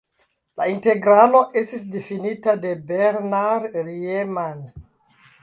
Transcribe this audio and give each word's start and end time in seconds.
La 0.59 0.65
integralo 0.69 1.41
estis 1.61 1.83
difinita 1.97 2.57
de 2.65 2.73
Bernhard 2.93 3.79
Riemann. 3.93 4.67